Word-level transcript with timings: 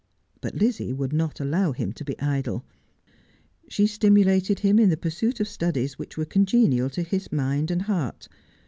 But 0.41 0.55
Lizzie 0.55 0.93
would 0.93 1.13
not 1.13 1.39
allow 1.39 1.73
him 1.73 1.93
to 1.93 2.03
be 2.03 2.19
idle. 2.19 2.65
She 3.67 3.85
stimulated 3.85 4.61
him 4.61 4.79
in 4.79 4.89
the 4.89 4.97
pursuit 4.97 5.39
of 5.39 5.47
studies 5.47 5.99
which 5.99 6.17
were 6.17 6.25
congenial 6.25 6.89
to 6.89 7.03
his 7.03 7.31
mind 7.31 7.69
and 7.69 7.83
heart. 7.83 8.27